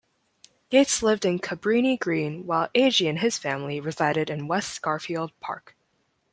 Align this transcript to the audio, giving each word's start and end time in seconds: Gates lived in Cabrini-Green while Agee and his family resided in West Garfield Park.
Gates 0.71 1.03
lived 1.03 1.25
in 1.25 1.37
Cabrini-Green 1.37 2.47
while 2.47 2.69
Agee 2.73 3.07
and 3.07 3.19
his 3.19 3.37
family 3.37 3.79
resided 3.79 4.31
in 4.31 4.47
West 4.47 4.81
Garfield 4.81 5.31
Park. 5.39 5.77